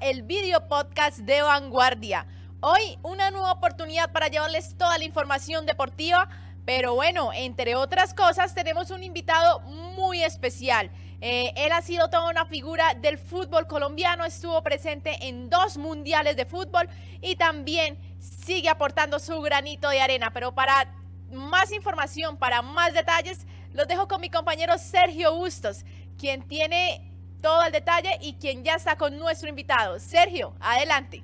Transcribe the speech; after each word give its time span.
el 0.00 0.22
video 0.22 0.68
podcast 0.68 1.18
de 1.18 1.40
Vanguardia. 1.40 2.26
Hoy 2.60 2.98
una 3.02 3.30
nueva 3.30 3.52
oportunidad 3.52 4.12
para 4.12 4.28
llevarles 4.28 4.76
toda 4.76 4.98
la 4.98 5.04
información 5.04 5.64
deportiva, 5.64 6.28
pero 6.64 6.94
bueno, 6.94 7.30
entre 7.32 7.74
otras 7.76 8.12
cosas 8.12 8.54
tenemos 8.54 8.90
un 8.90 9.02
invitado 9.02 9.60
muy 9.60 10.22
especial. 10.22 10.90
Eh, 11.20 11.52
él 11.56 11.72
ha 11.72 11.80
sido 11.80 12.10
toda 12.10 12.28
una 12.28 12.44
figura 12.44 12.94
del 12.94 13.18
fútbol 13.18 13.66
colombiano, 13.66 14.24
estuvo 14.24 14.62
presente 14.62 15.26
en 15.26 15.48
dos 15.48 15.78
mundiales 15.78 16.36
de 16.36 16.44
fútbol 16.44 16.88
y 17.20 17.36
también 17.36 17.98
sigue 18.18 18.68
aportando 18.68 19.18
su 19.18 19.40
granito 19.40 19.88
de 19.88 20.00
arena. 20.00 20.32
Pero 20.32 20.54
para 20.54 20.94
más 21.30 21.72
información, 21.72 22.36
para 22.36 22.62
más 22.62 22.92
detalles, 22.92 23.46
los 23.72 23.88
dejo 23.88 24.06
con 24.06 24.20
mi 24.20 24.28
compañero 24.28 24.76
Sergio 24.78 25.34
Bustos, 25.34 25.84
quien 26.18 26.46
tiene 26.46 27.07
todo 27.40 27.64
el 27.64 27.72
detalle 27.72 28.18
y 28.20 28.34
quien 28.34 28.64
ya 28.64 28.74
está 28.74 28.96
con 28.96 29.18
nuestro 29.18 29.48
invitado. 29.48 29.98
Sergio, 29.98 30.54
adelante. 30.60 31.22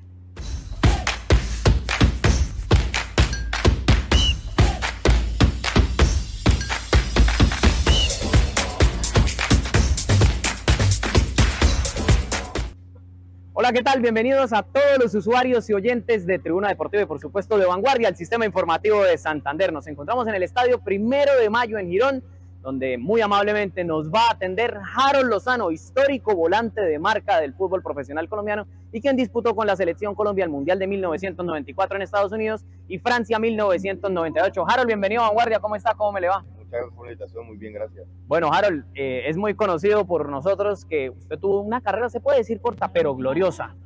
Hola, 13.57 13.73
¿qué 13.73 13.83
tal? 13.83 14.01
Bienvenidos 14.01 14.53
a 14.53 14.63
todos 14.63 14.99
los 14.99 15.15
usuarios 15.15 15.71
y 15.71 15.73
oyentes 15.73 16.27
de 16.27 16.39
Tribuna 16.39 16.69
Deportiva 16.69 17.05
y 17.05 17.07
por 17.07 17.21
supuesto 17.21 17.57
de 17.57 17.65
Vanguardia, 17.65 18.09
el 18.09 18.17
sistema 18.17 18.45
informativo 18.45 19.03
de 19.03 19.17
Santander. 19.17 19.73
Nos 19.73 19.87
encontramos 19.87 20.27
en 20.27 20.35
el 20.35 20.43
estadio 20.43 20.81
Primero 20.81 21.35
de 21.39 21.49
Mayo 21.49 21.79
en 21.79 21.89
Girón, 21.89 22.25
donde 22.65 22.97
muy 22.97 23.21
amablemente 23.21 23.85
nos 23.85 24.11
va 24.11 24.29
a 24.29 24.33
atender 24.33 24.79
Harold 24.97 25.29
Lozano, 25.29 25.71
histórico 25.71 26.35
volante 26.35 26.81
de 26.81 26.99
marca 26.99 27.39
del 27.39 27.53
fútbol 27.53 27.83
profesional 27.83 28.27
colombiano 28.27 28.67
y 28.91 29.03
quien 29.03 29.17
disputó 29.17 29.55
con 29.55 29.67
la 29.67 29.77
selección 29.77 30.15
Colombia 30.15 30.47
el 30.47 30.51
Mundial 30.51 30.79
de 30.79 30.87
1994 30.87 31.97
en 31.97 32.03
Estados 32.03 32.33
Unidos 32.33 32.65
y 32.89 32.99
Francia 32.99 33.39
1998. 33.39 34.65
Harold, 34.67 34.87
bienvenido 34.87 35.23
a 35.23 35.27
Vanguardia, 35.27 35.61
¿cómo 35.61 35.77
está? 35.77 35.95
¿Cómo 35.95 36.13
me 36.13 36.23
le 36.23 36.29
va? 36.29 36.43
Muchas 36.57 36.71
gracias 36.71 36.95
por 36.95 37.07
la 37.07 37.13
invitación, 37.13 37.47
muy 37.47 37.59
bien, 37.59 37.75
gracias. 37.75 38.07
Bueno, 38.27 38.51
Harold, 38.51 38.87
eh, 38.95 39.25
es 39.27 39.37
muy 39.37 39.55
conocido 39.55 40.07
por 40.07 40.31
nosotros 40.31 40.87
que 40.87 41.11
usted 41.11 41.39
tuvo 41.39 41.61
una 41.61 41.83
carrera, 41.83 42.09
se 42.09 42.21
puede 42.21 42.39
decir 42.39 42.63
corta, 42.63 42.91
pero 42.91 43.15
gloriosa. 43.15 43.77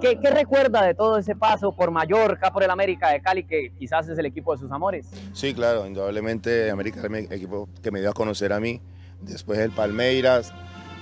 ¿Qué, 0.00 0.18
¿Qué, 0.18 0.30
recuerda 0.30 0.82
de 0.82 0.94
todo 0.94 1.18
ese 1.18 1.36
paso 1.36 1.72
por 1.72 1.90
Mallorca, 1.90 2.50
por 2.50 2.62
el 2.62 2.70
América 2.70 3.10
de 3.10 3.20
Cali, 3.20 3.44
que 3.44 3.72
quizás 3.78 4.08
es 4.08 4.18
el 4.18 4.24
equipo 4.24 4.54
de 4.54 4.58
sus 4.60 4.72
amores? 4.72 5.06
Sí, 5.34 5.52
claro, 5.52 5.86
indudablemente 5.86 6.70
América 6.70 7.00
es 7.00 7.04
el 7.04 7.32
equipo 7.32 7.68
que 7.82 7.90
me 7.90 8.00
dio 8.00 8.08
a 8.08 8.14
conocer 8.14 8.52
a 8.52 8.60
mí. 8.60 8.80
Después 9.20 9.58
el 9.58 9.72
Palmeiras, 9.72 10.54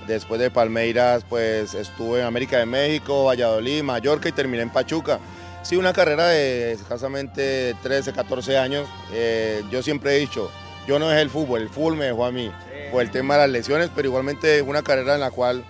después 0.05 0.41
de 0.41 0.51
Palmeiras, 0.51 1.25
pues 1.29 1.73
estuve 1.75 2.19
en 2.19 2.25
América 2.25 2.57
de 2.57 2.65
México, 2.65 3.25
Valladolid, 3.25 3.83
Mallorca 3.83 4.27
y 4.27 4.33
terminé 4.33 4.63
en 4.63 4.69
Pachuca. 4.69 5.19
Sí, 5.61 5.77
una 5.77 5.93
carrera 5.93 6.27
de 6.27 6.73
escasamente 6.73 7.75
13, 7.81 8.11
14 8.11 8.57
años. 8.57 8.89
Eh, 9.13 9.63
yo 9.71 9.81
siempre 9.81 10.17
he 10.17 10.19
dicho, 10.19 10.51
yo 10.87 10.99
no 10.99 11.09
es 11.09 11.21
el 11.21 11.29
fútbol, 11.29 11.61
el 11.61 11.69
fútbol 11.69 11.95
me 11.95 12.05
dejó 12.05 12.25
a 12.25 12.31
mí, 12.31 12.47
sí. 12.47 12.91
por 12.91 13.01
el 13.01 13.11
tema 13.11 13.35
de 13.35 13.41
las 13.41 13.49
lesiones, 13.49 13.89
pero 13.95 14.09
igualmente 14.09 14.61
una 14.61 14.81
carrera 14.81 15.15
en 15.15 15.21
la 15.21 15.31
cual 15.31 15.63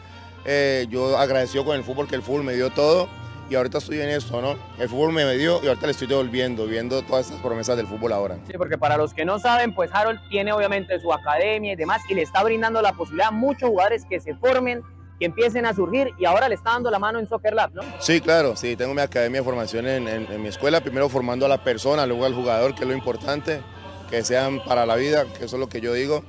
eh, 0.45 0.87
yo 0.89 1.15
agradecido 1.17 1.63
con 1.63 1.75
el 1.75 1.83
fútbol 1.83 2.07
que 2.07 2.15
el 2.15 2.23
fútbol 2.23 2.43
me 2.43 2.53
dio 2.53 2.71
todo 2.71 3.18
y 3.49 3.55
ahorita 3.55 3.79
estoy 3.79 3.99
en 4.01 4.09
esto, 4.09 4.41
¿no? 4.41 4.55
El 4.77 4.87
fútbol 4.87 5.11
me 5.11 5.25
dio 5.35 5.59
y 5.63 5.67
ahorita 5.67 5.87
le 5.87 5.91
estoy 5.91 6.07
devolviendo, 6.07 6.65
viendo 6.67 7.01
todas 7.01 7.25
estas 7.25 7.41
promesas 7.41 7.75
del 7.77 7.87
fútbol 7.87 8.13
ahora. 8.13 8.37
Sí, 8.47 8.53
porque 8.57 8.77
para 8.77 8.95
los 8.97 9.13
que 9.13 9.25
no 9.25 9.39
saben, 9.39 9.73
pues 9.73 9.89
Harold 9.93 10.19
tiene 10.29 10.53
obviamente 10.53 10.99
su 10.99 11.11
academia 11.11 11.73
y 11.73 11.75
demás 11.75 12.01
y 12.09 12.13
le 12.13 12.21
está 12.21 12.43
brindando 12.43 12.81
la 12.81 12.93
posibilidad 12.93 13.29
a 13.29 13.31
muchos 13.31 13.69
jugadores 13.69 14.05
que 14.09 14.19
se 14.19 14.35
formen, 14.35 14.83
que 15.19 15.25
empiecen 15.25 15.65
a 15.65 15.73
surgir 15.73 16.11
y 16.19 16.25
ahora 16.25 16.47
le 16.47 16.55
está 16.55 16.71
dando 16.71 16.91
la 16.91 16.99
mano 16.99 17.19
en 17.19 17.27
Soccer 17.27 17.53
Lab, 17.53 17.73
¿no? 17.73 17.81
Sí, 17.99 18.21
claro, 18.21 18.55
sí, 18.55 18.75
tengo 18.75 18.93
mi 18.93 19.01
academia 19.01 19.41
de 19.41 19.45
formación 19.45 19.87
en, 19.87 20.07
en, 20.07 20.31
en 20.31 20.41
mi 20.41 20.47
escuela, 20.49 20.81
primero 20.81 21.09
formando 21.09 21.45
a 21.45 21.49
la 21.49 21.63
persona, 21.63 22.05
luego 22.05 22.25
al 22.25 22.33
jugador, 22.33 22.75
que 22.75 22.83
es 22.83 22.87
lo 22.87 22.93
importante, 22.93 23.61
que 24.09 24.23
sean 24.23 24.63
para 24.63 24.85
la 24.85 24.95
vida, 24.95 25.25
que 25.25 25.45
eso 25.45 25.55
es 25.55 25.59
lo 25.59 25.67
que 25.67 25.81
yo 25.81 25.93
digo. 25.93 26.23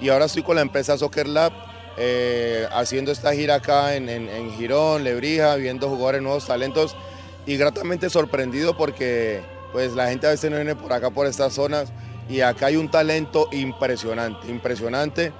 Y 0.00 0.10
ahora 0.10 0.26
estoy 0.26 0.42
con 0.42 0.56
la 0.56 0.62
empresa 0.62 0.96
Soccer 0.98 1.26
Lab, 1.26 1.52
eh, 1.96 2.66
haciendo 2.72 3.10
esta 3.10 3.32
gira 3.32 3.56
acá 3.56 3.94
en, 3.94 4.08
en, 4.08 4.28
en, 4.28 4.50
Girón, 4.52 5.02
Lebrija, 5.02 5.54
viendo 5.56 5.88
jugadores 5.88 6.22
nuevos 6.22 6.46
talentos 6.46 6.96
y 7.46 7.56
gratamente 7.56 8.10
sorprendido 8.10 8.76
porque 8.76 9.42
pues 9.72 9.94
la 9.94 10.08
gente 10.08 10.26
a 10.26 10.30
veces 10.30 10.50
no 10.50 10.56
viene 10.56 10.74
por 10.74 10.92
acá, 10.92 11.10
por 11.10 11.26
estas 11.26 11.54
zonas 11.54 11.92
y 12.28 12.40
acá 12.40 12.66
hay 12.66 12.76
un 12.76 12.90
talento 12.90 13.48
impresionante, 13.52 14.48
impresionante 14.48 15.32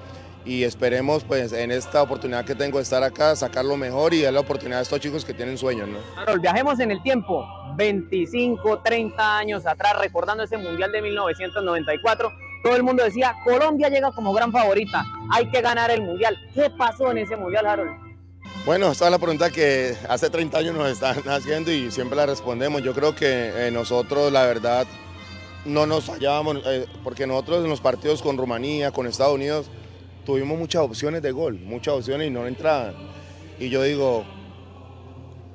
y 0.46 0.62
esperemos 0.62 1.24
pues 1.24 1.52
en 1.52 1.72
esta 1.72 2.00
oportunidad 2.02 2.44
que 2.44 2.54
tengo 2.54 2.78
de 2.78 2.84
estar 2.84 3.02
acá 3.02 3.34
sacar 3.34 3.64
lo 3.64 3.76
mejor 3.76 4.14
y 4.14 4.22
dar 4.22 4.32
la 4.32 4.40
oportunidad 4.40 4.78
a 4.78 4.82
estos 4.82 5.00
chicos 5.00 5.24
que 5.24 5.34
tienen 5.34 5.58
sueños. 5.58 5.88
¿no? 5.88 5.98
Harold, 6.16 6.40
viajemos 6.40 6.78
en 6.80 6.92
el 6.92 7.02
tiempo, 7.02 7.46
25, 7.74 8.78
30 8.78 9.38
años 9.38 9.66
atrás, 9.66 9.98
recordando 9.98 10.44
ese 10.44 10.56
Mundial 10.56 10.92
de 10.92 11.02
1994 11.02 12.45
todo 12.66 12.74
el 12.74 12.82
mundo 12.82 13.04
decía, 13.04 13.36
Colombia 13.44 13.88
llega 13.88 14.10
como 14.10 14.32
gran 14.32 14.50
favorita, 14.50 15.04
hay 15.30 15.48
que 15.50 15.60
ganar 15.60 15.88
el 15.92 16.02
Mundial. 16.02 16.36
¿Qué 16.52 16.68
pasó 16.68 17.12
en 17.12 17.18
ese 17.18 17.36
Mundial, 17.36 17.64
Harold? 17.64 17.92
Bueno, 18.64 18.90
esta 18.90 19.04
es 19.04 19.10
la 19.12 19.20
pregunta 19.20 19.52
que 19.52 19.96
hace 20.08 20.30
30 20.30 20.58
años 20.58 20.74
nos 20.74 20.88
están 20.88 21.16
haciendo 21.28 21.70
y 21.70 21.92
siempre 21.92 22.16
la 22.16 22.26
respondemos. 22.26 22.82
Yo 22.82 22.92
creo 22.92 23.14
que 23.14 23.68
eh, 23.68 23.70
nosotros, 23.70 24.32
la 24.32 24.46
verdad, 24.46 24.84
no 25.64 25.86
nos 25.86 26.06
fallábamos, 26.06 26.56
eh, 26.66 26.86
porque 27.04 27.24
nosotros 27.24 27.62
en 27.62 27.70
los 27.70 27.80
partidos 27.80 28.20
con 28.20 28.36
Rumanía, 28.36 28.90
con 28.90 29.06
Estados 29.06 29.36
Unidos, 29.36 29.70
tuvimos 30.24 30.58
muchas 30.58 30.82
opciones 30.82 31.22
de 31.22 31.30
gol, 31.30 31.60
muchas 31.60 31.94
opciones 31.94 32.26
y 32.26 32.30
no 32.30 32.48
entraban. 32.48 32.96
Y 33.60 33.68
yo 33.68 33.80
digo, 33.84 34.24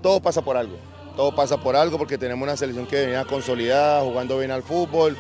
todo 0.02 0.22
pasa 0.22 0.42
por 0.42 0.56
algo, 0.56 0.78
todo 1.18 1.36
pasa 1.36 1.58
por 1.58 1.76
algo 1.76 1.98
porque 1.98 2.18
tenemos 2.18 2.48
una 2.48 2.56
selección 2.56 2.88
que 2.88 3.02
venía 3.02 3.26
consolidada, 3.26 4.02
jugando 4.02 4.38
bien 4.38 4.52
al 4.52 4.64
fútbol, 4.64 5.18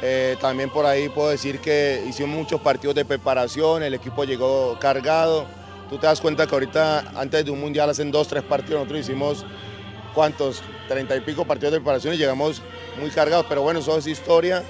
eh, 0.00 0.36
también 0.40 0.70
por 0.70 0.86
ahí 0.86 1.08
puedo 1.08 1.28
decir 1.28 1.60
que 1.60 2.04
hicimos 2.08 2.36
muchos 2.36 2.60
partidos 2.60 2.94
de 2.94 3.04
preparación, 3.04 3.82
el 3.82 3.94
equipo 3.94 4.24
llegó 4.24 4.78
cargado. 4.78 5.46
Tú 5.90 5.98
te 5.98 6.06
das 6.06 6.20
cuenta 6.20 6.46
que 6.46 6.54
ahorita, 6.54 7.12
antes 7.16 7.44
de 7.44 7.50
un 7.50 7.60
mundial, 7.60 7.90
hacen 7.90 8.10
dos, 8.10 8.28
tres 8.28 8.42
partidos, 8.42 8.80
nosotros 8.80 9.00
hicimos, 9.00 9.46
¿cuántos? 10.14 10.62
Treinta 10.86 11.16
y 11.16 11.20
pico 11.20 11.44
partidos 11.44 11.72
de 11.72 11.78
preparación 11.80 12.14
y 12.14 12.18
llegamos 12.18 12.62
muy 13.00 13.10
cargados. 13.10 13.46
Pero 13.48 13.62
bueno, 13.62 13.80
eso 13.80 13.96
es 13.96 14.06
historia. 14.06 14.62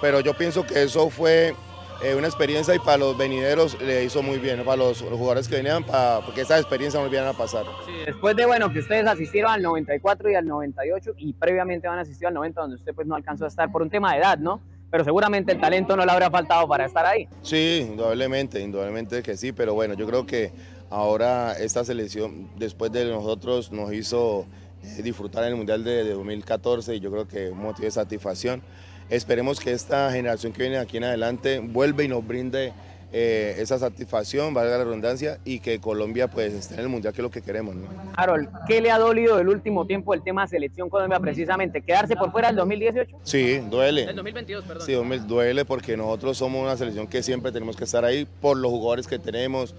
Pero 0.00 0.20
yo 0.20 0.34
pienso 0.34 0.66
que 0.66 0.82
eso 0.82 1.08
fue 1.08 1.54
eh, 2.02 2.14
una 2.14 2.26
experiencia 2.26 2.74
y 2.74 2.78
para 2.78 2.98
los 2.98 3.16
venideros 3.16 3.80
le 3.80 4.04
hizo 4.04 4.22
muy 4.22 4.38
bien, 4.38 4.62
para 4.64 4.76
los, 4.76 5.00
jugadores 5.00 5.48
que 5.48 5.56
venían, 5.56 5.82
para, 5.82 6.20
porque 6.20 6.42
esa 6.42 6.58
experiencia 6.58 7.00
no 7.00 7.04
volvieran 7.04 7.28
a 7.28 7.32
pasar. 7.32 7.64
Sí, 7.86 7.92
después 8.04 8.36
de 8.36 8.44
bueno 8.44 8.70
que 8.70 8.80
ustedes 8.80 9.06
asistieron 9.06 9.50
al 9.50 9.62
94 9.62 10.30
y 10.30 10.34
al 10.34 10.46
98 10.46 11.14
y 11.16 11.32
previamente 11.32 11.88
van 11.88 11.98
a 11.98 12.02
asistir 12.02 12.28
al 12.28 12.34
90 12.34 12.60
donde 12.60 12.76
usted 12.76 12.94
pues 12.94 13.06
no 13.06 13.14
alcanzó 13.14 13.46
a 13.46 13.48
estar 13.48 13.72
por 13.72 13.80
un 13.80 13.88
tema 13.88 14.12
de 14.12 14.18
edad, 14.18 14.36
¿no? 14.36 14.60
Pero 14.90 15.04
seguramente 15.04 15.52
el 15.52 15.60
talento 15.60 15.96
no 15.96 16.04
le 16.04 16.12
habrá 16.12 16.30
faltado 16.30 16.66
para 16.68 16.86
estar 16.86 17.04
ahí. 17.04 17.28
Sí, 17.42 17.86
indudablemente, 17.90 18.60
indudablemente 18.60 19.22
que 19.22 19.36
sí, 19.36 19.52
pero 19.52 19.74
bueno, 19.74 19.94
yo 19.94 20.06
creo 20.06 20.26
que 20.26 20.52
ahora 20.90 21.52
esta 21.52 21.84
selección, 21.84 22.48
después 22.56 22.92
de 22.92 23.04
nosotros, 23.06 23.72
nos 23.72 23.92
hizo 23.92 24.46
eh, 24.82 25.02
disfrutar 25.02 25.44
el 25.44 25.56
Mundial 25.56 25.84
de, 25.84 26.04
de 26.04 26.12
2014 26.12 26.94
y 26.94 27.00
yo 27.00 27.10
creo 27.10 27.26
que 27.26 27.50
un 27.50 27.58
motivo 27.58 27.84
de 27.84 27.90
satisfacción. 27.90 28.62
Esperemos 29.08 29.60
que 29.60 29.72
esta 29.72 30.10
generación 30.10 30.52
que 30.52 30.62
viene 30.62 30.78
aquí 30.78 30.96
en 30.96 31.04
adelante 31.04 31.60
vuelva 31.60 32.02
y 32.02 32.08
nos 32.08 32.26
brinde 32.26 32.72
eh, 33.12 33.54
esa 33.58 33.78
satisfacción, 33.78 34.52
valga 34.52 34.78
la 34.78 34.84
redundancia, 34.84 35.38
y 35.44 35.60
que 35.60 35.78
Colombia 35.80 36.28
pues 36.28 36.52
esté 36.52 36.74
en 36.74 36.80
el 36.80 36.88
Mundial, 36.88 37.14
que 37.14 37.20
es 37.20 37.22
lo 37.22 37.30
que 37.30 37.40
queremos. 37.40 37.74
¿no? 37.76 37.86
Harold, 38.16 38.48
¿qué 38.66 38.80
le 38.80 38.90
ha 38.90 38.98
dolido 38.98 39.36
del 39.36 39.48
último 39.48 39.86
tiempo 39.86 40.12
el 40.12 40.22
tema 40.22 40.46
Selección 40.46 40.90
Colombia 40.90 41.20
precisamente? 41.20 41.82
¿Quedarse 41.82 42.16
por 42.16 42.32
fuera 42.32 42.48
del 42.48 42.56
2018? 42.56 43.16
Sí, 43.22 43.58
duele. 43.70 44.04
El 44.04 44.16
2022, 44.16 44.64
perdón. 44.64 44.86
Sí, 44.86 45.18
duele 45.26 45.64
porque 45.64 45.96
nosotros 45.96 46.36
somos 46.36 46.62
una 46.62 46.76
selección 46.76 47.06
que 47.06 47.22
siempre 47.22 47.52
tenemos 47.52 47.76
que 47.76 47.84
estar 47.84 48.04
ahí 48.04 48.26
por 48.40 48.56
los 48.56 48.70
jugadores 48.70 49.06
que 49.06 49.18
tenemos, 49.18 49.74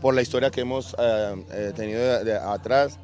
por 0.00 0.14
la 0.14 0.22
historia 0.22 0.50
que 0.50 0.62
hemos 0.62 0.96
eh, 0.98 1.44
eh, 1.52 1.72
tenido 1.76 2.00
de, 2.00 2.24
de, 2.24 2.36
atrás. 2.36 2.98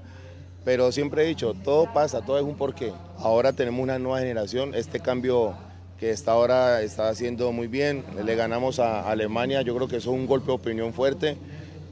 Pero 0.64 0.92
siempre 0.92 1.22
he 1.22 1.26
dicho, 1.26 1.54
todo 1.54 1.92
pasa, 1.92 2.20
todo 2.20 2.38
es 2.38 2.44
un 2.44 2.56
porqué. 2.56 2.92
Ahora 3.18 3.52
tenemos 3.52 3.80
una 3.80 3.98
nueva 3.98 4.18
generación, 4.18 4.74
este 4.74 5.00
cambio 5.00 5.54
que 5.98 6.10
está 6.10 6.32
ahora 6.32 6.80
está 6.82 7.08
haciendo 7.08 7.52
muy 7.52 7.66
bien. 7.66 8.04
Le 8.24 8.34
ganamos 8.36 8.78
a 8.78 9.10
Alemania, 9.10 9.62
yo 9.62 9.74
creo 9.74 9.88
que 9.88 9.96
eso 9.96 10.10
es 10.10 10.16
un 10.16 10.26
golpe 10.26 10.46
de 10.46 10.52
opinión 10.52 10.92
fuerte. 10.92 11.36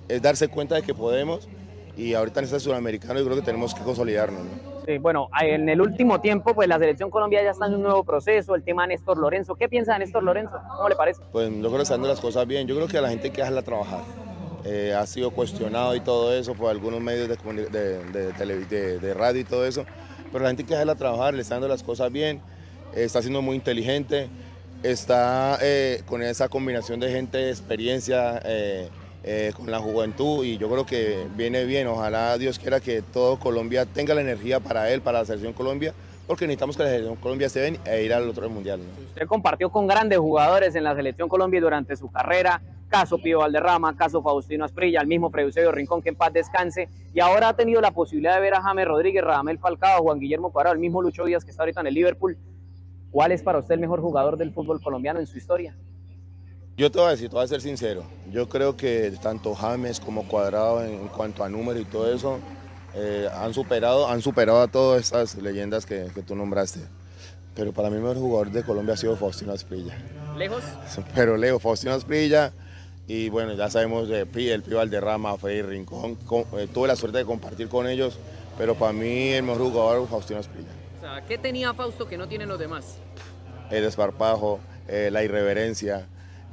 Es 0.08 0.22
darse 0.22 0.48
cuenta 0.48 0.76
de 0.76 0.82
que 0.82 0.94
podemos 0.94 1.48
y 1.96 2.14
ahorita 2.14 2.40
en 2.40 2.44
este 2.44 2.60
sudamericano 2.60 3.18
yo 3.18 3.24
creo 3.24 3.36
que 3.36 3.42
tenemos 3.42 3.74
que 3.74 3.82
consolidarnos. 3.82 4.44
¿no? 4.44 4.76
Sí, 4.86 4.98
bueno, 4.98 5.28
en 5.40 5.68
el 5.68 5.80
último 5.80 6.20
tiempo, 6.20 6.54
pues 6.54 6.68
la 6.68 6.78
selección 6.78 7.10
Colombia 7.10 7.42
ya 7.42 7.50
está 7.50 7.66
en 7.66 7.74
un 7.74 7.82
nuevo 7.82 8.04
proceso, 8.04 8.54
el 8.54 8.62
tema 8.62 8.82
de 8.82 8.88
Néstor 8.88 9.18
Lorenzo. 9.18 9.56
¿Qué 9.56 9.68
piensa 9.68 9.94
de 9.94 10.00
Néstor 10.00 10.22
Lorenzo? 10.22 10.60
¿Cómo 10.76 10.88
le 10.88 10.94
parece? 10.94 11.22
Pues 11.32 11.50
yo 11.50 11.60
creo 11.60 11.76
que 11.76 11.82
están 11.82 12.02
las 12.06 12.20
cosas 12.20 12.46
bien. 12.46 12.68
Yo 12.68 12.76
creo 12.76 12.86
que 12.86 12.98
a 12.98 13.00
la 13.00 13.08
gente 13.08 13.26
hay 13.26 13.32
que 13.32 13.40
dejarla 13.40 13.62
trabajar. 13.62 14.02
Eh, 14.64 14.94
ha 14.96 15.06
sido 15.06 15.30
cuestionado 15.32 15.96
y 15.96 16.00
todo 16.00 16.32
eso 16.32 16.54
por 16.54 16.70
algunos 16.70 17.00
medios 17.00 17.28
de, 17.28 17.36
de, 17.70 18.32
de, 18.32 18.98
de, 18.98 19.14
radio 19.14 19.40
y 19.40 19.44
todo 19.44 19.64
eso, 19.64 19.84
pero 20.32 20.42
la 20.42 20.50
gente 20.50 20.62
hay 20.62 20.66
que 20.66 20.74
dejarla 20.74 20.96
trabajar, 20.96 21.34
le 21.34 21.42
están 21.42 21.56
dando 21.56 21.68
las 21.68 21.84
cosas 21.84 22.10
bien 22.10 22.40
está 22.94 23.20
siendo 23.20 23.42
muy 23.42 23.56
inteligente, 23.56 24.28
está 24.82 25.58
eh, 25.60 26.02
con 26.06 26.22
esa 26.22 26.48
combinación 26.48 27.00
de 27.00 27.10
gente 27.10 27.50
experiencia, 27.50 28.40
eh, 28.44 28.88
eh, 29.24 29.52
con 29.56 29.70
la 29.70 29.80
juventud 29.80 30.44
y 30.44 30.56
yo 30.56 30.70
creo 30.70 30.86
que 30.86 31.26
viene 31.36 31.64
bien. 31.64 31.88
Ojalá 31.88 32.38
Dios 32.38 32.58
quiera 32.58 32.80
que 32.80 33.02
todo 33.02 33.38
Colombia 33.38 33.84
tenga 33.84 34.14
la 34.14 34.20
energía 34.20 34.60
para 34.60 34.90
él, 34.90 35.00
para 35.00 35.20
la 35.20 35.24
selección 35.24 35.52
Colombia, 35.52 35.94
porque 36.26 36.46
necesitamos 36.46 36.76
que 36.76 36.84
la 36.84 36.90
selección 36.90 37.16
Colombia 37.16 37.48
se 37.48 37.60
ven 37.60 37.78
e 37.84 38.04
ir 38.04 38.14
al 38.14 38.28
otro 38.28 38.48
mundial. 38.48 38.80
Usted 39.08 39.26
compartió 39.26 39.70
con 39.70 39.86
grandes 39.86 40.18
jugadores 40.18 40.74
en 40.74 40.84
la 40.84 40.94
selección 40.94 41.28
Colombia 41.28 41.60
durante 41.60 41.96
su 41.96 42.10
carrera, 42.10 42.62
caso 42.88 43.18
Pío 43.18 43.40
Valderrama, 43.40 43.96
caso 43.96 44.22
Faustino 44.22 44.64
Asprilla, 44.64 45.00
el 45.00 45.08
mismo 45.08 45.30
Preusebio 45.30 45.72
Rincón, 45.72 46.02
que 46.02 46.10
en 46.10 46.14
paz 46.14 46.32
descanse, 46.32 46.88
y 47.12 47.18
ahora 47.18 47.48
ha 47.48 47.56
tenido 47.56 47.80
la 47.80 47.90
posibilidad 47.90 48.36
de 48.36 48.40
ver 48.40 48.54
a 48.54 48.62
James 48.62 48.86
Rodríguez, 48.86 49.24
Radamel 49.24 49.58
Falcao, 49.58 50.02
Juan 50.02 50.20
Guillermo 50.20 50.52
Cuadrado, 50.52 50.74
el 50.74 50.80
mismo 50.80 51.02
Lucho 51.02 51.24
Díaz 51.24 51.44
que 51.44 51.50
está 51.50 51.64
ahorita 51.64 51.80
en 51.80 51.88
el 51.88 51.94
Liverpool. 51.94 52.38
¿Cuál 53.16 53.32
es 53.32 53.40
para 53.40 53.60
usted 53.60 53.72
el 53.72 53.80
mejor 53.80 54.02
jugador 54.02 54.36
del 54.36 54.52
fútbol 54.52 54.78
colombiano 54.78 55.18
en 55.18 55.26
su 55.26 55.38
historia? 55.38 55.74
Yo 56.76 56.90
te 56.90 56.98
voy 56.98 57.08
a 57.08 57.10
decir, 57.12 57.30
te 57.30 57.34
voy 57.34 57.44
a 57.46 57.48
ser 57.48 57.62
sincero. 57.62 58.04
Yo 58.30 58.46
creo 58.46 58.76
que 58.76 59.10
tanto 59.22 59.54
James 59.54 60.00
como 60.00 60.28
Cuadrado 60.28 60.84
en, 60.84 61.08
cuanto 61.08 61.42
a 61.42 61.48
número 61.48 61.80
y 61.80 61.86
todo 61.86 62.12
eso 62.12 62.40
eh, 62.94 63.26
han, 63.34 63.54
superado, 63.54 64.06
han 64.06 64.20
superado 64.20 64.60
a 64.60 64.68
todas 64.68 65.00
estas 65.00 65.34
leyendas 65.36 65.86
que, 65.86 66.10
tú 66.26 66.36
nombraste. 66.36 66.80
Pero 67.54 67.72
para 67.72 67.88
mí 67.88 67.96
el 67.96 68.02
mejor 68.02 68.18
jugador 68.18 68.50
de 68.50 68.62
Colombia 68.62 68.92
ha 68.92 68.98
sido 68.98 69.16
Faustino 69.16 69.54
Asprilla. 69.54 69.96
¿Lejos? 70.36 70.62
Pero 71.14 71.38
lejos, 71.38 71.62
Faustino 71.62 71.94
Asprilla. 71.94 72.52
Y 73.06 73.30
bueno, 73.30 73.54
ya 73.54 73.70
sabemos 73.70 74.10
de 74.10 74.26
Pi, 74.26 74.50
el 74.50 74.62
Pío 74.62 74.76
Valderrama, 74.76 75.38
Freddy 75.38 75.62
Rincón. 75.62 76.18
Eh, 76.58 76.68
tuve 76.70 76.86
la 76.86 76.96
suerte 76.96 77.16
de 77.16 77.24
compartir 77.24 77.70
con 77.70 77.88
ellos, 77.88 78.18
pero 78.58 78.74
para 78.74 78.92
mí 78.92 79.28
el 79.30 79.42
mejor 79.42 79.62
jugador 79.62 80.02
es 80.02 80.10
Faustino 80.10 80.40
Asprilla. 80.40 80.85
Sea, 81.06 81.22
¿qué 81.22 81.38
tenía 81.38 81.72
Fausto 81.72 82.08
que 82.08 82.18
no 82.18 82.26
tienen 82.26 82.48
los 82.48 82.58
demás? 82.58 83.00
El 83.70 83.84
desparpajo, 83.84 84.58
eh, 84.88 85.08
la 85.12 85.22
irreverencia, 85.22 86.08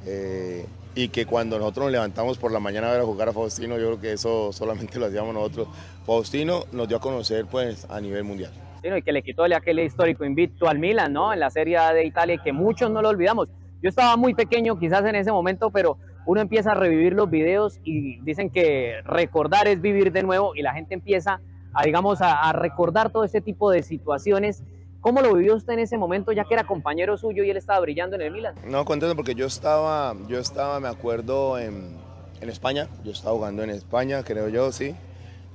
eh, 0.06 0.64
y 0.94 1.08
que 1.08 1.26
cuando 1.26 1.58
nosotros 1.58 1.86
nos 1.86 1.92
levantamos 1.92 2.38
por 2.38 2.52
la 2.52 2.60
mañana 2.60 2.88
a 2.88 2.92
ver 2.92 3.00
a 3.00 3.04
jugar 3.04 3.30
a 3.30 3.32
Faustino, 3.32 3.78
yo 3.78 3.86
creo 3.86 4.00
que 4.00 4.12
eso 4.12 4.52
solamente 4.52 5.00
lo 5.00 5.06
hacíamos 5.06 5.34
nosotros. 5.34 5.66
Faustino 6.06 6.66
nos 6.70 6.86
dio 6.86 6.98
a 6.98 7.00
conocer 7.00 7.46
pues 7.46 7.84
a 7.90 8.00
nivel 8.00 8.22
mundial. 8.22 8.52
y 8.84 9.02
que 9.02 9.10
le 9.10 9.24
quitó 9.24 9.42
aquel 9.42 9.80
histórico 9.80 10.24
invicto 10.24 10.68
al 10.68 10.78
Milan, 10.78 11.12
¿no? 11.12 11.32
En 11.32 11.40
la 11.40 11.50
Serie 11.50 11.80
de 11.92 12.06
Italia, 12.06 12.40
que 12.40 12.52
muchos 12.52 12.88
no 12.92 13.02
lo 13.02 13.08
olvidamos. 13.08 13.48
Yo 13.82 13.88
estaba 13.88 14.16
muy 14.16 14.34
pequeño 14.34 14.78
quizás 14.78 15.04
en 15.04 15.16
ese 15.16 15.32
momento, 15.32 15.70
pero 15.72 15.98
uno 16.26 16.40
empieza 16.40 16.70
a 16.70 16.74
revivir 16.74 17.14
los 17.14 17.28
videos 17.28 17.80
y 17.82 18.20
dicen 18.20 18.50
que 18.50 19.00
recordar 19.04 19.66
es 19.66 19.80
vivir 19.80 20.12
de 20.12 20.22
nuevo 20.22 20.54
y 20.54 20.62
la 20.62 20.74
gente 20.74 20.94
empieza 20.94 21.40
a, 21.74 21.84
digamos, 21.84 22.20
a, 22.20 22.48
a 22.48 22.52
recordar 22.52 23.10
todo 23.10 23.24
ese 23.24 23.40
tipo 23.40 23.70
de 23.70 23.82
situaciones 23.82 24.62
¿Cómo 25.04 25.20
lo 25.20 25.34
vivió 25.34 25.54
usted 25.54 25.74
en 25.74 25.80
ese 25.80 25.98
momento, 25.98 26.32
ya 26.32 26.44
que 26.46 26.54
era 26.54 26.64
compañero 26.64 27.18
suyo 27.18 27.44
y 27.44 27.50
él 27.50 27.58
estaba 27.58 27.78
brillando 27.80 28.16
en 28.16 28.22
el 28.22 28.32
Milan? 28.32 28.54
No, 28.66 28.86
contento 28.86 29.14
porque 29.14 29.34
yo 29.34 29.44
estaba, 29.44 30.16
yo 30.28 30.38
estaba, 30.38 30.80
me 30.80 30.88
acuerdo, 30.88 31.58
en, 31.58 31.94
en 32.40 32.48
España. 32.48 32.88
Yo 33.04 33.12
estaba 33.12 33.36
jugando 33.36 33.62
en 33.62 33.68
España, 33.68 34.22
creo 34.22 34.48
yo, 34.48 34.72
sí. 34.72 34.94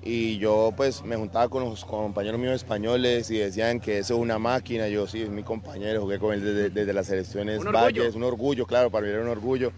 Y 0.04 0.38
yo 0.38 0.72
pues 0.78 1.04
me 1.04 1.16
juntaba 1.16 1.50
con 1.50 1.64
los 1.64 1.84
compañeros 1.84 2.40
míos 2.40 2.54
españoles 2.54 3.32
y 3.32 3.40
decían 3.40 3.80
que 3.80 3.98
eso 3.98 4.14
es 4.14 4.20
una 4.20 4.38
máquina. 4.38 4.88
Yo 4.88 5.08
sí, 5.08 5.24
es 5.24 5.30
mi 5.30 5.42
compañero, 5.42 6.02
jugué 6.02 6.20
con 6.20 6.36
él 6.36 6.72
desde, 6.72 6.94
las 6.94 7.08
selecciones 7.08 7.58
¿Un 7.58 7.72
Valles, 7.72 8.14
un 8.14 8.24
orgullo, 8.24 8.68
claro, 8.68 8.92
para 8.92 9.08
mí 9.08 9.12
era 9.12 9.24
un 9.24 9.30
orgullo. 9.30 9.72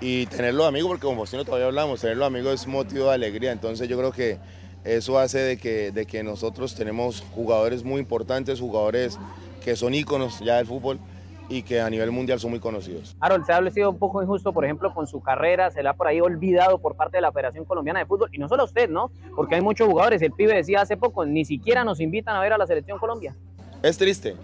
Y 0.00 0.26
tenerlo 0.26 0.66
amigo, 0.66 0.88
porque 0.88 1.06
como 1.06 1.24
no 1.24 1.44
todavía 1.44 1.66
hablamos, 1.66 2.00
tenerlo 2.00 2.24
amigo 2.24 2.50
es 2.50 2.66
motivo 2.66 3.04
de 3.06 3.14
alegría. 3.14 3.52
Entonces 3.52 3.88
yo 3.88 3.96
creo 3.96 4.10
que 4.10 4.38
eso 4.86 5.18
hace 5.18 5.38
de 5.38 5.56
que, 5.56 5.90
de 5.90 6.06
que 6.06 6.22
nosotros 6.22 6.74
tenemos 6.74 7.22
jugadores 7.34 7.82
muy 7.82 8.00
importantes, 8.00 8.60
jugadores 8.60 9.18
que 9.64 9.74
son 9.74 9.94
íconos 9.94 10.38
ya 10.40 10.56
del 10.56 10.66
fútbol 10.66 11.00
y 11.48 11.62
que 11.62 11.80
a 11.80 11.90
nivel 11.90 12.10
mundial 12.12 12.38
son 12.38 12.50
muy 12.50 12.60
conocidos. 12.60 13.16
Harold, 13.20 13.44
se 13.44 13.52
ha 13.52 13.70
sido 13.70 13.90
un 13.90 13.98
poco 13.98 14.22
injusto, 14.22 14.52
por 14.52 14.64
ejemplo, 14.64 14.92
con 14.94 15.06
su 15.06 15.20
carrera, 15.20 15.70
se 15.70 15.82
le 15.82 15.88
ha 15.88 15.94
por 15.94 16.06
ahí 16.06 16.20
olvidado 16.20 16.78
por 16.78 16.96
parte 16.96 17.18
de 17.18 17.20
la 17.20 17.32
Federación 17.32 17.64
Colombiana 17.64 18.00
de 18.00 18.06
Fútbol, 18.06 18.30
y 18.32 18.38
no 18.38 18.48
solo 18.48 18.64
usted, 18.64 18.88
¿no? 18.88 19.10
Porque 19.34 19.56
hay 19.56 19.60
muchos 19.60 19.88
jugadores, 19.88 20.22
el 20.22 20.32
pibe 20.32 20.54
decía 20.54 20.82
hace 20.82 20.96
poco, 20.96 21.24
ni 21.24 21.44
siquiera 21.44 21.84
nos 21.84 22.00
invitan 22.00 22.36
a 22.36 22.40
ver 22.40 22.52
a 22.52 22.58
la 22.58 22.66
Selección 22.66 22.98
Colombia. 22.98 23.36
Es 23.82 23.98
triste, 23.98 24.36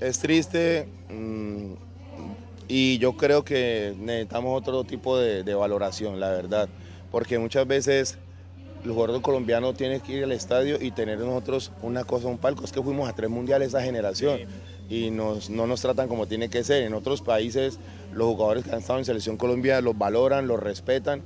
es 0.00 0.18
triste, 0.18 0.88
mm, 1.08 1.72
y 2.68 2.98
yo 2.98 3.16
creo 3.16 3.44
que 3.44 3.94
necesitamos 3.98 4.60
otro 4.60 4.84
tipo 4.84 5.18
de, 5.18 5.42
de 5.42 5.54
valoración, 5.54 6.20
la 6.20 6.30
verdad, 6.30 6.68
porque 7.10 7.38
muchas 7.38 7.66
veces 7.66 8.18
los 8.84 8.94
jugadores 8.94 9.22
colombianos 9.22 9.74
tienen 9.76 10.00
que 10.00 10.12
ir 10.12 10.24
al 10.24 10.32
estadio 10.32 10.78
y 10.80 10.90
tener 10.90 11.18
nosotros 11.18 11.72
una 11.82 12.04
cosa, 12.04 12.28
un 12.28 12.38
palco. 12.38 12.64
Es 12.64 12.72
que 12.72 12.82
fuimos 12.82 13.08
a 13.08 13.12
tres 13.12 13.30
mundiales 13.30 13.68
esa 13.68 13.82
generación 13.82 14.40
y 14.88 15.10
nos, 15.10 15.50
no 15.50 15.66
nos 15.66 15.82
tratan 15.82 16.08
como 16.08 16.26
tiene 16.26 16.48
que 16.48 16.64
ser. 16.64 16.84
En 16.84 16.94
otros 16.94 17.20
países 17.20 17.78
los 18.12 18.28
jugadores 18.28 18.64
que 18.64 18.70
han 18.70 18.78
estado 18.78 18.98
en 18.98 19.04
Selección 19.04 19.36
Colombia 19.36 19.80
los 19.80 19.96
valoran, 19.96 20.46
los 20.46 20.60
respetan 20.60 21.22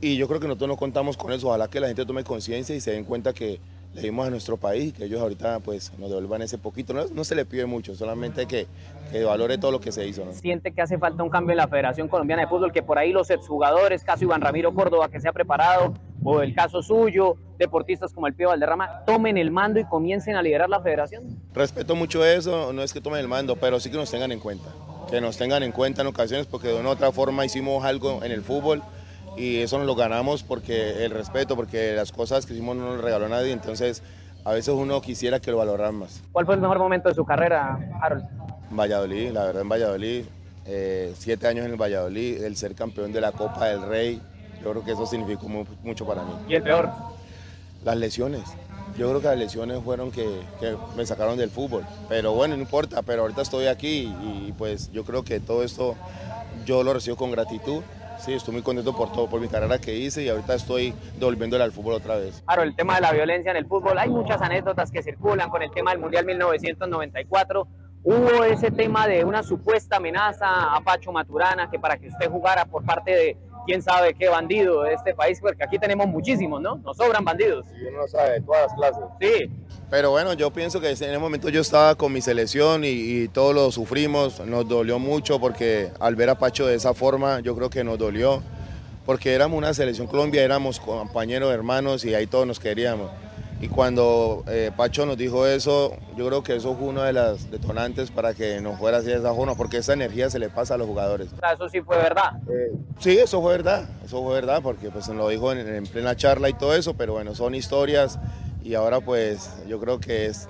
y 0.00 0.16
yo 0.16 0.28
creo 0.28 0.38
que 0.38 0.46
nosotros 0.46 0.68
no 0.68 0.76
contamos 0.76 1.16
con 1.16 1.32
eso. 1.32 1.48
Ojalá 1.48 1.68
que 1.68 1.80
la 1.80 1.86
gente 1.86 2.04
tome 2.04 2.24
conciencia 2.24 2.74
y 2.74 2.80
se 2.80 2.92
den 2.92 3.04
cuenta 3.04 3.32
que 3.32 3.58
le 3.94 4.02
dimos 4.02 4.26
a 4.26 4.30
nuestro 4.30 4.56
país 4.56 4.88
y 4.88 4.92
que 4.92 5.04
ellos 5.04 5.20
ahorita 5.20 5.60
pues 5.60 5.96
nos 5.98 6.10
devuelvan 6.10 6.42
ese 6.42 6.58
poquito. 6.58 6.92
No, 6.92 7.24
se 7.24 7.34
le 7.34 7.44
pide 7.44 7.64
mucho, 7.64 7.94
solamente 7.94 8.46
que, 8.46 8.66
que 9.10 9.24
valore 9.24 9.56
todo 9.56 9.70
lo 9.70 9.80
que 9.80 9.92
se 9.92 10.06
hizo. 10.06 10.30
¿Siente 10.32 10.72
que 10.72 10.82
hace 10.82 10.98
falta 10.98 11.22
un 11.22 11.30
cambio 11.30 11.52
en 11.52 11.58
la 11.58 11.68
Federación 11.68 12.08
Colombiana 12.08 12.42
de 12.42 12.48
Fútbol? 12.48 12.72
Que 12.72 12.82
por 12.82 12.98
ahí 12.98 13.12
los 13.12 13.30
exjugadores, 13.30 14.02
caso 14.02 14.24
Iván 14.24 14.40
Ramiro 14.40 14.74
Córdoba, 14.74 15.08
que 15.08 15.20
se 15.20 15.28
ha 15.28 15.32
preparado, 15.32 15.94
o 16.24 16.40
el 16.40 16.54
caso 16.54 16.82
suyo, 16.82 17.36
deportistas 17.58 18.12
como 18.12 18.26
el 18.26 18.34
Pío 18.34 18.48
Valderrama, 18.48 19.04
tomen 19.06 19.36
el 19.36 19.50
mando 19.50 19.78
y 19.78 19.84
comiencen 19.84 20.36
a 20.36 20.42
liderar 20.42 20.68
la 20.68 20.80
federación? 20.80 21.38
Respeto 21.52 21.94
mucho 21.94 22.24
eso, 22.24 22.72
no 22.72 22.82
es 22.82 22.92
que 22.92 23.00
tomen 23.00 23.20
el 23.20 23.28
mando, 23.28 23.56
pero 23.56 23.78
sí 23.78 23.90
que 23.90 23.96
nos 23.96 24.10
tengan 24.10 24.32
en 24.32 24.40
cuenta. 24.40 24.70
Que 25.10 25.20
nos 25.20 25.36
tengan 25.36 25.62
en 25.62 25.70
cuenta 25.70 26.00
en 26.00 26.08
ocasiones 26.08 26.46
porque 26.46 26.68
de 26.68 26.80
una 26.80 26.88
u 26.88 26.92
otra 26.92 27.12
forma 27.12 27.44
hicimos 27.44 27.84
algo 27.84 28.24
en 28.24 28.32
el 28.32 28.42
fútbol 28.42 28.82
y 29.36 29.58
eso 29.58 29.78
nos 29.78 29.86
lo 29.86 29.94
ganamos 29.94 30.42
porque 30.42 31.04
el 31.04 31.10
respeto, 31.10 31.56
porque 31.56 31.94
las 31.94 32.10
cosas 32.10 32.46
que 32.46 32.54
hicimos 32.54 32.74
no 32.76 32.94
nos 32.94 33.04
regaló 33.04 33.28
nadie, 33.28 33.52
entonces 33.52 34.02
a 34.44 34.52
veces 34.52 34.74
uno 34.74 35.00
quisiera 35.00 35.40
que 35.40 35.50
lo 35.50 35.58
valoraran 35.58 35.94
más. 35.94 36.22
¿Cuál 36.32 36.46
fue 36.46 36.54
el 36.54 36.60
mejor 36.60 36.78
momento 36.78 37.08
de 37.08 37.14
su 37.14 37.24
carrera, 37.24 37.78
Harold? 38.00 38.24
Valladolid, 38.70 39.30
la 39.30 39.44
verdad 39.44 39.62
en 39.62 39.68
Valladolid, 39.68 40.24
eh, 40.66 41.14
siete 41.16 41.46
años 41.46 41.66
en 41.66 41.72
el 41.72 41.80
Valladolid, 41.80 42.42
el 42.42 42.56
ser 42.56 42.74
campeón 42.74 43.12
de 43.12 43.20
la 43.20 43.32
Copa 43.32 43.66
del 43.66 43.82
Rey, 43.82 44.20
yo 44.64 44.70
creo 44.70 44.84
que 44.84 44.92
eso 44.92 45.06
significó 45.06 45.46
mucho 45.82 46.06
para 46.06 46.22
mí. 46.22 46.32
¿Y 46.48 46.54
el 46.54 46.62
peor? 46.62 46.90
Las 47.84 47.96
lesiones. 47.96 48.42
Yo 48.96 49.08
creo 49.08 49.20
que 49.20 49.26
las 49.28 49.38
lesiones 49.38 49.82
fueron 49.82 50.10
que, 50.10 50.24
que, 50.60 50.76
me 50.96 51.04
sacaron 51.04 51.36
del 51.36 51.50
fútbol. 51.50 51.84
Pero 52.08 52.32
bueno, 52.32 52.56
no 52.56 52.62
importa, 52.62 53.02
pero 53.02 53.22
ahorita 53.22 53.42
estoy 53.42 53.66
aquí 53.66 54.12
y 54.22 54.54
pues 54.56 54.90
yo 54.92 55.04
creo 55.04 55.24
que 55.24 55.40
todo 55.40 55.62
esto 55.62 55.96
yo 56.64 56.82
lo 56.82 56.94
recibo 56.94 57.16
con 57.16 57.30
gratitud 57.30 57.82
sí, 58.24 58.32
estoy 58.32 58.54
muy 58.54 58.62
contento 58.62 58.96
por 58.96 59.12
todo, 59.12 59.28
por 59.28 59.40
mi 59.40 59.48
carrera 59.48 59.78
que 59.78 59.94
hice 59.94 60.22
y 60.22 60.28
ahorita 60.28 60.54
estoy 60.54 60.94
devolviéndole 61.18 61.62
al 61.62 61.72
fútbol 61.72 61.94
otra 61.94 62.16
vez. 62.16 62.42
Claro, 62.46 62.62
el 62.62 62.74
tema 62.74 62.96
de 62.96 63.02
la 63.02 63.12
violencia 63.12 63.50
en 63.50 63.58
el 63.58 63.66
fútbol, 63.66 63.98
hay 63.98 64.08
muchas 64.08 64.40
anécdotas 64.40 64.90
que 64.90 65.02
circulan 65.02 65.50
con 65.50 65.62
el 65.62 65.70
tema 65.70 65.90
del 65.90 66.00
Mundial 66.00 66.24
1994. 66.24 67.68
Hubo 68.02 68.44
ese 68.44 68.70
tema 68.70 69.06
de 69.06 69.24
una 69.24 69.42
supuesta 69.42 69.96
amenaza 69.96 70.74
a 70.74 70.80
Pacho 70.80 71.12
Maturana, 71.12 71.70
que 71.70 71.78
para 71.78 71.96
que 71.96 72.08
usted 72.08 72.30
jugara 72.30 72.64
por 72.64 72.84
parte 72.84 73.10
de 73.10 73.36
quién 73.64 73.82
sabe 73.82 74.14
qué 74.14 74.28
bandido 74.28 74.82
de 74.82 74.94
este 74.94 75.14
país, 75.14 75.38
porque 75.40 75.62
aquí 75.64 75.78
tenemos 75.78 76.06
muchísimos, 76.06 76.60
¿no? 76.60 76.76
Nos 76.76 76.96
sobran 76.96 77.24
bandidos. 77.24 77.66
Sí, 77.68 77.86
uno 77.92 78.06
sabe, 78.08 78.32
de 78.32 78.40
todas 78.42 78.62
las 78.62 78.74
clases. 78.74 79.04
Sí. 79.20 79.50
Pero 79.90 80.10
bueno, 80.10 80.32
yo 80.32 80.50
pienso 80.50 80.80
que 80.80 80.88
en 80.88 80.94
ese 80.94 81.18
momento 81.18 81.48
yo 81.48 81.60
estaba 81.60 81.94
con 81.94 82.12
mi 82.12 82.20
selección 82.20 82.84
y, 82.84 82.88
y 82.88 83.28
todos 83.28 83.54
lo 83.54 83.70
sufrimos, 83.70 84.40
nos 84.40 84.66
dolió 84.66 84.98
mucho 84.98 85.38
porque 85.38 85.90
al 86.00 86.16
ver 86.16 86.30
a 86.30 86.34
Pacho 86.36 86.66
de 86.66 86.74
esa 86.74 86.94
forma, 86.94 87.40
yo 87.40 87.54
creo 87.54 87.70
que 87.70 87.84
nos 87.84 87.98
dolió, 87.98 88.42
porque 89.06 89.34
éramos 89.34 89.58
una 89.58 89.74
selección 89.74 90.06
Colombia, 90.06 90.42
éramos 90.42 90.80
compañeros, 90.80 91.52
hermanos 91.52 92.04
y 92.04 92.14
ahí 92.14 92.26
todos 92.26 92.46
nos 92.46 92.58
queríamos. 92.58 93.10
Y 93.64 93.68
cuando 93.68 94.44
eh, 94.46 94.70
Pacho 94.76 95.06
nos 95.06 95.16
dijo 95.16 95.46
eso, 95.46 95.96
yo 96.18 96.26
creo 96.26 96.42
que 96.42 96.54
eso 96.54 96.76
fue 96.76 96.88
uno 96.88 97.02
de 97.02 97.14
las 97.14 97.50
detonantes 97.50 98.10
para 98.10 98.34
que 98.34 98.60
no 98.60 98.76
fuera 98.76 98.98
así 98.98 99.06
de 99.06 99.14
esa 99.14 99.32
forma, 99.32 99.54
porque 99.54 99.78
esa 99.78 99.94
energía 99.94 100.28
se 100.28 100.38
le 100.38 100.50
pasa 100.50 100.74
a 100.74 100.76
los 100.76 100.86
jugadores. 100.86 101.30
Eso 101.50 101.70
sí 101.70 101.80
fue 101.80 101.96
verdad. 101.96 102.32
Eh, 102.46 102.74
sí, 102.98 103.16
eso 103.16 103.40
fue 103.40 103.52
verdad, 103.52 103.88
eso 104.04 104.22
fue 104.22 104.34
verdad, 104.34 104.60
porque 104.62 104.90
pues 104.90 105.08
nos 105.08 105.16
lo 105.16 105.28
dijo 105.30 105.50
en, 105.50 105.66
en 105.66 105.86
plena 105.86 106.14
charla 106.14 106.50
y 106.50 106.52
todo 106.52 106.74
eso, 106.74 106.92
pero 106.92 107.14
bueno, 107.14 107.34
son 107.34 107.54
historias 107.54 108.18
y 108.62 108.74
ahora 108.74 109.00
pues 109.00 109.50
yo 109.66 109.80
creo 109.80 109.98
que 109.98 110.26
es 110.26 110.46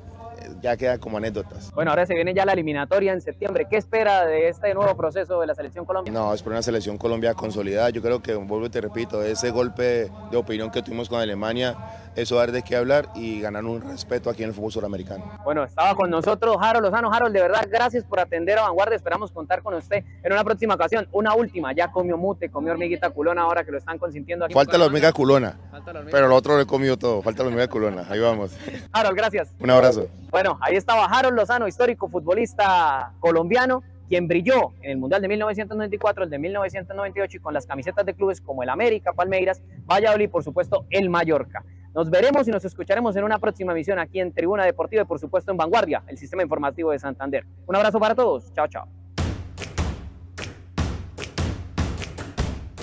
ya 0.61 0.77
queda 0.77 0.99
como 0.99 1.19
anécdotas. 1.19 1.71
Bueno, 1.73 1.91
ahora 1.91 2.07
se 2.07 2.15
viene 2.15 2.35
ya 2.35 2.45
la 2.45 2.53
eliminatoria 2.53 3.13
en 3.13 3.21
septiembre. 3.21 3.67
¿Qué 3.69 3.77
espera 3.77 4.27
de 4.27 4.49
este 4.49 4.73
nuevo 4.75 4.97
proceso 4.97 5.41
de 5.41 5.47
la 5.47 5.55
selección 5.55 5.85
Colombia? 5.85 6.13
No, 6.13 6.33
es 6.33 6.43
por 6.43 6.53
una 6.53 6.63
selección 6.63 6.99
Colombia 6.99 7.35
consolidada. 7.35 7.91
Yo 7.91 8.03
creo 8.03 8.23
que, 8.23 8.35
vuelvo 8.35 8.67
y 8.67 8.71
te 8.71 8.81
repito, 8.81 9.23
ese 9.23 9.51
golpe 9.51 10.11
de 10.31 10.37
opinión 10.37 10.71
que 10.71 10.83
tuvimos 10.83 11.09
con 11.09 11.21
Alemania, 11.21 11.77
eso 12.17 12.37
dar 12.37 12.53
de 12.53 12.63
qué 12.63 12.77
hablar 12.77 13.09
y 13.15 13.41
ganar 13.41 13.65
un 13.65 13.83
respeto 13.83 14.31
aquí 14.31 14.43
en 14.43 14.51
el 14.51 14.55
fútbol 14.55 14.73
suramericano. 14.73 15.25
Bueno, 15.45 15.65
estaba 15.65 15.95
con 15.95 16.11
nosotros 16.11 16.57
Harold 16.61 16.85
Lozano. 16.87 17.13
Harold, 17.13 17.35
de 17.35 17.43
verdad, 17.43 17.67
gracias 17.71 18.05
por 18.05 18.21
atender 18.21 18.59
a 18.59 18.63
Vanguardia. 18.63 18.97
Esperamos 18.97 19.31
contar 19.33 19.63
con 19.63 19.75
usted 19.75 20.05
en 20.23 20.33
una 20.33 20.45
próxima 20.45 20.75
ocasión. 20.75 21.09
Una 21.13 21.35
última, 21.35 21.73
ya 21.73 21.91
comió 21.91 22.17
mute, 22.17 22.49
comió 22.51 22.73
hormiguita 22.73 23.11
culona 23.11 23.43
ahora 23.43 23.65
que 23.65 23.73
lo 23.73 23.79
están 23.79 23.99
consintiendo 23.99 24.45
aquí. 24.45 24.55
Falta 24.55 24.79
la 24.79 24.87
hormiga 24.87 25.13
culona, 25.13 25.59
pero 26.11 26.29
lo 26.29 26.37
otro 26.37 26.57
le 26.57 26.67
comió 26.67 26.97
todo. 26.97 27.23
Falta 27.23 27.43
la 27.43 27.49
hormiga 27.49 27.69
culona. 27.69 28.07
Ahí 28.09 28.21
vamos. 28.21 28.57
Harold, 28.93 29.17
gracias. 29.17 29.55
Un 29.59 29.71
abrazo. 29.71 30.09
Bueno, 30.31 30.59
ahí 30.61 30.77
estaba 30.77 31.05
Harold 31.05 31.37
Lozano, 31.37 31.69
histórico 31.69 32.09
futbolista 32.09 33.13
colombiano, 33.21 33.83
quien 34.09 34.29
brilló 34.29 34.73
en 34.83 34.93
el 34.93 34.97
Mundial 34.99 35.23
de 35.23 35.29
1994, 35.29 36.25
el 36.25 36.31
de 36.31 36.39
1998 36.39 37.37
y 37.37 37.41
con 37.41 37.55
las 37.55 37.67
camisetas 37.67 38.05
de 38.05 38.15
clubes 38.15 38.41
como 38.41 38.63
el 38.63 38.69
América, 38.69 39.13
Palmeiras, 39.13 39.63
Valladolid 39.87 40.25
y 40.25 40.29
por 40.29 40.43
supuesto 40.43 40.87
el 40.91 41.09
Mallorca. 41.09 41.65
Nos 41.95 42.11
veremos 42.11 42.49
y 42.49 42.51
nos 42.51 42.65
escucharemos 42.65 43.15
en 43.15 43.23
una 43.23 43.39
próxima 43.39 43.71
emisión 43.71 44.01
aquí 44.01 44.19
en 44.19 44.33
Tribuna 44.33 44.65
Deportiva 44.65 45.03
y 45.03 45.05
por 45.05 45.21
supuesto 45.21 45.53
en 45.53 45.57
Vanguardia, 45.57 46.03
el 46.09 46.19
sistema 46.19 46.43
informativo 46.43 46.91
de 46.91 46.99
Santander. 46.99 47.47
Un 47.67 47.77
abrazo 47.77 48.01
para 48.01 48.17
todos. 48.17 48.53
Chao, 48.53 48.67
chao. 48.67 48.89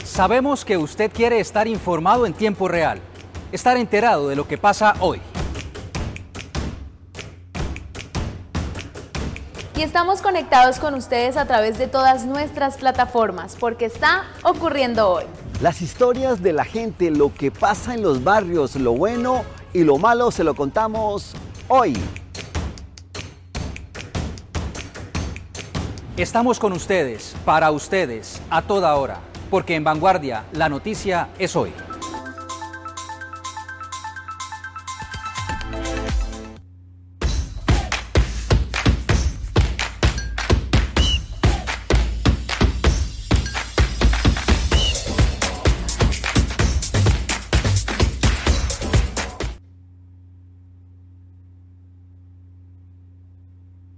Sabemos 0.04 0.64
que 0.64 0.78
usted 0.78 1.12
quiere 1.12 1.42
estar 1.42 1.68
informado 1.68 2.26
en 2.26 2.34
tiempo 2.34 2.70
real, 2.70 3.00
estar 3.52 3.76
enterado 3.76 4.30
de 4.30 4.38
lo 4.38 4.48
que 4.48 4.58
pasa 4.58 4.94
hoy. 5.02 5.20
Y 9.82 9.84
estamos 9.84 10.22
conectados 10.22 10.78
con 10.78 10.94
ustedes 10.94 11.38
a 11.38 11.48
través 11.48 11.80
de 11.80 11.88
todas 11.88 12.28
nuestras 12.28 12.78
plataformas, 12.78 13.58
porque 13.60 13.86
está 13.86 14.26
ocurriendo 14.44 15.10
hoy. 15.10 15.24
Las 15.60 15.82
historias 15.82 16.44
de 16.44 16.54
la 16.54 16.66
gente, 16.66 17.10
lo 17.10 17.34
que 17.34 17.50
pasa 17.50 17.96
en 17.96 18.04
los 18.04 18.24
barrios, 18.24 18.76
lo 18.76 18.94
bueno 18.94 19.44
y 19.74 19.84
lo 19.84 19.98
malo 19.98 20.30
se 20.30 20.44
lo 20.44 20.54
contamos 20.54 21.34
hoy. 21.68 21.98
Estamos 26.16 26.60
con 26.60 26.74
ustedes, 26.74 27.36
para 27.44 27.72
ustedes, 27.72 28.40
a 28.52 28.62
toda 28.62 28.94
hora, 28.94 29.18
porque 29.50 29.74
en 29.74 29.84
Vanguardia 29.84 30.44
la 30.54 30.70
noticia 30.70 31.30
es 31.40 31.56
hoy. 31.56 31.74